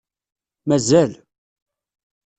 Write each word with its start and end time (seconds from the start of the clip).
Mazal. 0.67 1.11